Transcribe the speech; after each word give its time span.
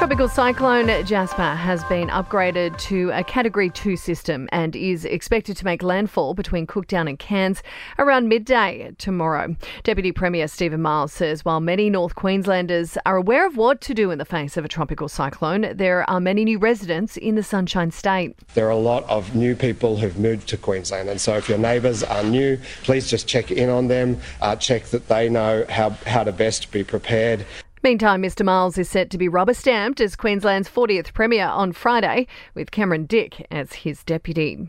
Tropical 0.00 0.30
cyclone 0.30 1.04
Jasper 1.04 1.54
has 1.54 1.84
been 1.84 2.08
upgraded 2.08 2.78
to 2.78 3.10
a 3.10 3.22
Category 3.22 3.68
2 3.68 3.98
system 3.98 4.48
and 4.50 4.74
is 4.74 5.04
expected 5.04 5.58
to 5.58 5.64
make 5.66 5.82
landfall 5.82 6.32
between 6.32 6.66
Cooktown 6.66 7.06
and 7.06 7.18
Cairns 7.18 7.62
around 7.98 8.26
midday 8.26 8.92
tomorrow. 8.96 9.54
Deputy 9.82 10.10
Premier 10.10 10.48
Stephen 10.48 10.80
Miles 10.80 11.12
says 11.12 11.44
while 11.44 11.60
many 11.60 11.90
North 11.90 12.14
Queenslanders 12.14 12.96
are 13.04 13.16
aware 13.16 13.46
of 13.46 13.58
what 13.58 13.82
to 13.82 13.92
do 13.92 14.10
in 14.10 14.16
the 14.16 14.24
face 14.24 14.56
of 14.56 14.64
a 14.64 14.68
tropical 14.68 15.06
cyclone, 15.06 15.76
there 15.76 16.08
are 16.08 16.18
many 16.18 16.44
new 16.44 16.58
residents 16.58 17.18
in 17.18 17.34
the 17.34 17.42
Sunshine 17.42 17.90
State. 17.90 18.34
There 18.54 18.66
are 18.68 18.70
a 18.70 18.76
lot 18.76 19.04
of 19.06 19.34
new 19.34 19.54
people 19.54 19.98
who've 19.98 20.18
moved 20.18 20.48
to 20.48 20.56
Queensland, 20.56 21.10
and 21.10 21.20
so 21.20 21.36
if 21.36 21.46
your 21.46 21.58
neighbours 21.58 22.02
are 22.02 22.24
new, 22.24 22.58
please 22.84 23.10
just 23.10 23.28
check 23.28 23.50
in 23.50 23.68
on 23.68 23.88
them, 23.88 24.18
uh, 24.40 24.56
check 24.56 24.84
that 24.86 25.08
they 25.08 25.28
know 25.28 25.66
how, 25.68 25.90
how 26.06 26.24
to 26.24 26.32
best 26.32 26.72
be 26.72 26.82
prepared. 26.82 27.44
Meantime, 27.82 28.22
Mr 28.22 28.44
Miles 28.44 28.76
is 28.76 28.90
set 28.90 29.08
to 29.08 29.16
be 29.16 29.26
rubber 29.26 29.54
stamped 29.54 30.02
as 30.02 30.14
Queensland's 30.14 30.68
40th 30.68 31.14
Premier 31.14 31.46
on 31.46 31.72
Friday, 31.72 32.26
with 32.54 32.70
Cameron 32.70 33.06
Dick 33.06 33.46
as 33.50 33.72
his 33.72 34.04
deputy. 34.04 34.68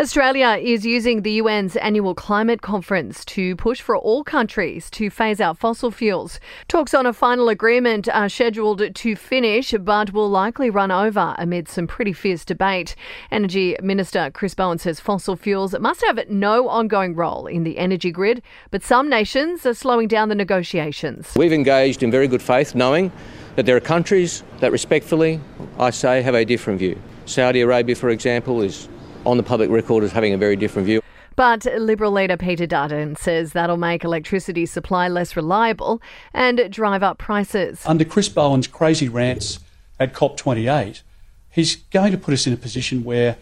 Australia 0.00 0.58
is 0.58 0.86
using 0.86 1.20
the 1.20 1.38
UN's 1.38 1.76
annual 1.76 2.14
climate 2.14 2.62
conference 2.62 3.24
to 3.26 3.54
push 3.56 3.80
for 3.80 3.94
all 3.94 4.24
countries 4.24 4.88
to 4.90 5.10
phase 5.10 5.40
out 5.40 5.58
fossil 5.58 5.90
fuels. 5.90 6.40
Talks 6.68 6.94
on 6.94 7.04
a 7.04 7.12
final 7.12 7.50
agreement 7.50 8.08
are 8.08 8.30
scheduled 8.30 8.94
to 8.94 9.16
finish, 9.16 9.74
but 9.78 10.12
will 10.12 10.30
likely 10.30 10.70
run 10.70 10.90
over 10.90 11.34
amid 11.38 11.68
some 11.68 11.86
pretty 11.86 12.14
fierce 12.14 12.44
debate. 12.44 12.96
Energy 13.30 13.76
Minister 13.82 14.30
Chris 14.32 14.54
Bowen 14.54 14.78
says 14.78 14.98
fossil 14.98 15.36
fuels 15.36 15.78
must 15.78 16.02
have 16.06 16.30
no 16.30 16.68
ongoing 16.68 17.14
role 17.14 17.46
in 17.46 17.64
the 17.64 17.76
energy 17.78 18.10
grid, 18.10 18.42
but 18.70 18.82
some 18.82 19.10
nations 19.10 19.66
are 19.66 19.74
slowing 19.74 20.08
down 20.08 20.30
the 20.30 20.34
negotiations. 20.34 21.34
We've 21.36 21.52
engaged 21.52 22.02
in 22.02 22.10
very 22.10 22.28
good 22.28 22.39
faith, 22.40 22.74
knowing 22.74 23.12
that 23.56 23.66
there 23.66 23.76
are 23.76 23.80
countries 23.80 24.42
that 24.60 24.72
respectfully, 24.72 25.40
I 25.78 25.90
say, 25.90 26.22
have 26.22 26.34
a 26.34 26.44
different 26.44 26.78
view. 26.78 27.00
Saudi 27.26 27.60
Arabia, 27.60 27.94
for 27.94 28.10
example, 28.10 28.62
is 28.62 28.88
on 29.24 29.36
the 29.36 29.42
public 29.42 29.70
record 29.70 30.04
as 30.04 30.12
having 30.12 30.32
a 30.32 30.38
very 30.38 30.56
different 30.56 30.86
view. 30.86 31.00
But 31.36 31.64
Liberal 31.64 32.12
leader 32.12 32.36
Peter 32.36 32.66
Dutton 32.66 33.16
says 33.16 33.52
that'll 33.52 33.76
make 33.76 34.04
electricity 34.04 34.66
supply 34.66 35.08
less 35.08 35.36
reliable 35.36 36.02
and 36.34 36.70
drive 36.70 37.02
up 37.02 37.18
prices. 37.18 37.82
Under 37.86 38.04
Chris 38.04 38.28
Bowen's 38.28 38.66
crazy 38.66 39.08
rants 39.08 39.60
at 39.98 40.12
COP28, 40.12 41.02
he's 41.50 41.76
going 41.76 42.12
to 42.12 42.18
put 42.18 42.34
us 42.34 42.46
in 42.46 42.52
a 42.52 42.56
position 42.56 43.04
where 43.04 43.36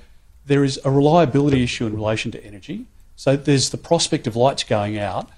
there 0.47 0.65
is 0.65 0.79
a 0.85 0.91
reliability 0.91 1.63
issue 1.63 1.87
in 1.87 1.95
relation 1.95 2.31
to 2.33 2.45
energy. 2.45 2.87
So 3.17 3.37
there's 3.37 3.71
the 3.71 3.79
prospect 3.79 4.27
of 4.27 4.37
lights 4.37 4.65
going 4.65 4.99
out, 4.99 5.29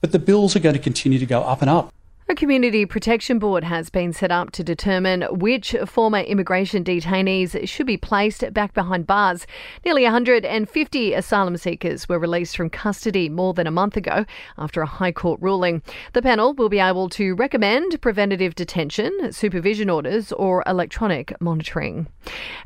but 0.00 0.12
the 0.12 0.18
bills 0.18 0.56
are 0.56 0.60
going 0.60 0.74
to 0.74 0.82
continue 0.82 1.18
to 1.18 1.26
go 1.26 1.42
up 1.42 1.60
and 1.62 1.70
up. 1.70 1.92
A 2.30 2.34
community 2.36 2.86
protection 2.86 3.40
board 3.40 3.64
has 3.64 3.90
been 3.90 4.12
set 4.12 4.30
up 4.30 4.52
to 4.52 4.62
determine 4.62 5.22
which 5.32 5.74
former 5.86 6.20
immigration 6.20 6.84
detainees 6.84 7.66
should 7.66 7.88
be 7.88 7.96
placed 7.96 8.54
back 8.54 8.72
behind 8.72 9.08
bars. 9.08 9.48
Nearly 9.84 10.04
150 10.04 11.12
asylum 11.12 11.56
seekers 11.56 12.08
were 12.08 12.20
released 12.20 12.56
from 12.56 12.70
custody 12.70 13.28
more 13.28 13.52
than 13.52 13.66
a 13.66 13.72
month 13.72 13.96
ago 13.96 14.26
after 14.56 14.80
a 14.80 14.86
High 14.86 15.10
Court 15.10 15.40
ruling. 15.42 15.82
The 16.12 16.22
panel 16.22 16.54
will 16.54 16.68
be 16.68 16.78
able 16.78 17.08
to 17.08 17.34
recommend 17.34 18.00
preventative 18.00 18.54
detention, 18.54 19.32
supervision 19.32 19.90
orders, 19.90 20.30
or 20.30 20.62
electronic 20.68 21.34
monitoring. 21.40 22.06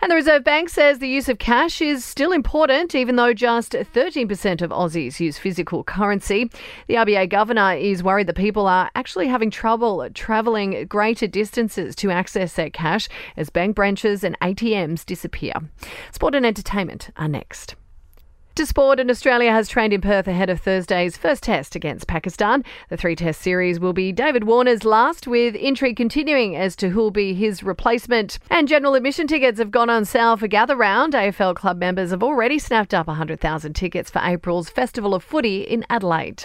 And 0.03 0.11
the 0.11 0.17
Reserve 0.17 0.45
Bank 0.45 0.69
says 0.69 0.99
the 0.99 1.09
use 1.09 1.31
of 1.31 1.39
cash 1.39 1.81
is 1.81 2.05
still 2.05 2.33
important, 2.33 2.95
even 2.95 3.17
though 3.17 3.33
just 3.33 3.73
13% 3.73 4.61
of 4.61 4.73
Aussies 4.73 5.21
use 5.21 5.39
physical 5.39 5.83
currency. 5.85 6.51
The 6.87 6.97
RBA 6.97 7.31
governor 7.31 7.73
is 7.73 8.03
worried 8.03 8.27
that 8.27 8.37
people 8.37 8.67
are 8.67 8.91
actually 8.95 9.29
having 9.29 9.54
trouble 9.55 10.07
travelling 10.15 10.85
greater 10.89 11.29
distances 11.29 11.95
to 11.95 12.11
access 12.11 12.55
their 12.55 12.71
cash 12.71 13.09
as 13.37 13.51
bank 13.51 13.77
branches 13.77 14.25
and 14.25 14.37
ATMs 14.41 15.07
disappear. 15.07 15.55
Sport 16.11 16.35
and 16.35 16.45
entertainment 16.45 17.11
are 17.17 17.29
next. 17.29 17.77
To 18.57 18.67
sport, 18.67 19.01
and 19.01 19.11
Australia 19.11 19.51
has 19.51 19.69
trained 19.69 19.93
in 19.93 20.01
Perth 20.01 20.29
ahead 20.29 20.49
of 20.49 20.61
Thursday's 20.61 21.17
first 21.17 21.43
test 21.43 21.75
against 21.75 22.07
Pakistan. 22.07 22.63
The 22.89 22.97
three 22.97 23.17
test 23.17 23.41
series 23.41 23.81
will 23.81 23.93
be 23.93 24.13
David 24.13 24.45
Warner's 24.45 24.85
last, 24.85 25.27
with 25.27 25.57
intrigue 25.57 25.97
continuing 25.97 26.55
as 26.55 26.77
to 26.77 26.91
who'll 26.91 27.11
be 27.11 27.35
his 27.35 27.65
replacement. 27.65 28.39
And 28.51 28.69
general 28.69 28.95
admission 28.95 29.27
tickets 29.27 29.59
have 29.59 29.73
gone 29.73 29.91
on 29.91 30.05
sale 30.05 30.37
for 30.37 30.47
Gather 30.47 30.77
Round. 30.77 31.15
AFL 31.15 31.57
club 31.57 31.79
members 31.79 32.11
have 32.11 32.23
already 32.23 32.61
snapped 32.61 32.95
up 32.95 33.09
100,000 33.09 33.73
tickets 33.73 34.09
for 34.09 34.21
April's 34.23 34.69
Festival 34.69 35.17
of 35.17 35.25
Footy 35.25 35.63
in 35.63 35.85
Adelaide. 35.91 36.45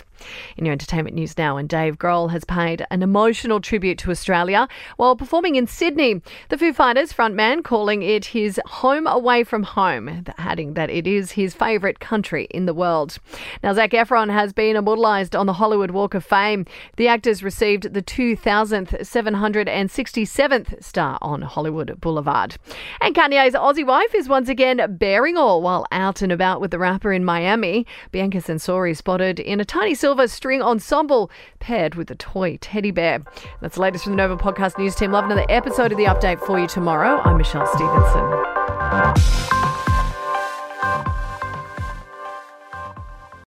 In 0.57 0.65
your 0.65 0.73
entertainment 0.73 1.15
news 1.15 1.37
now, 1.37 1.57
and 1.57 1.69
Dave 1.69 1.97
Grohl 1.97 2.31
has 2.31 2.45
paid 2.45 2.85
an 2.91 3.03
emotional 3.03 3.59
tribute 3.59 3.97
to 3.99 4.11
Australia 4.11 4.67
while 4.97 5.15
performing 5.15 5.55
in 5.55 5.67
Sydney. 5.67 6.21
The 6.49 6.57
Foo 6.57 6.73
Fighters 6.73 7.13
frontman 7.13 7.63
calling 7.63 8.01
it 8.01 8.25
his 8.25 8.59
home 8.65 9.07
away 9.07 9.43
from 9.43 9.63
home, 9.63 10.25
adding 10.37 10.73
that 10.73 10.89
it 10.89 11.07
is 11.07 11.31
his 11.31 11.53
favourite 11.53 11.99
country 11.99 12.47
in 12.51 12.65
the 12.65 12.73
world. 12.73 13.17
Now, 13.63 13.73
Zac 13.73 13.91
Efron 13.91 14.31
has 14.31 14.51
been 14.53 14.75
immortalised 14.75 15.35
on 15.35 15.45
the 15.45 15.53
Hollywood 15.53 15.91
Walk 15.91 16.13
of 16.13 16.25
Fame. 16.25 16.65
The 16.97 17.07
actor's 17.07 17.43
received 17.43 17.93
the 17.93 18.01
2,767th 18.01 20.83
star 20.83 21.17
on 21.21 21.41
Hollywood 21.41 22.01
Boulevard. 22.01 22.57
And 23.01 23.15
Kanye's 23.15 23.53
Aussie 23.53 23.85
wife 23.85 24.15
is 24.15 24.29
once 24.29 24.49
again 24.49 24.97
bearing 24.97 25.37
all 25.37 25.61
while 25.61 25.85
out 25.91 26.21
and 26.21 26.31
about 26.31 26.61
with 26.61 26.71
the 26.71 26.79
rapper 26.79 27.13
in 27.13 27.25
Miami. 27.25 27.85
Bianca 28.11 28.39
Censori 28.39 28.95
spotted 28.95 29.39
in 29.39 29.59
a 29.59 29.65
tiny 29.65 29.95
silver 30.09 30.27
string 30.27 30.59
ensemble 30.59 31.29
paired 31.59 31.93
with 31.93 32.09
a 32.09 32.15
toy 32.15 32.57
teddy 32.61 32.89
bear. 32.89 33.23
That's 33.61 33.75
the 33.75 33.81
latest 33.81 34.05
from 34.05 34.13
the 34.13 34.17
Nova 34.17 34.37
Podcast 34.37 34.79
News 34.79 34.95
Team. 34.95 35.11
Love 35.11 35.25
another 35.25 35.45
episode 35.49 35.91
of 35.91 35.99
the 35.99 36.05
update 36.05 36.39
for 36.47 36.59
you 36.59 36.65
tomorrow. 36.65 37.21
I'm 37.25 37.37
Michelle 37.37 37.67
Stevenson. 37.67 39.58